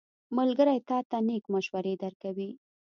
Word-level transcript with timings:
ملګری 0.37 0.77
تا 0.89 0.97
ته 1.09 1.17
نېک 1.27 1.43
مشورې 1.53 1.93
درکوي. 2.03 2.49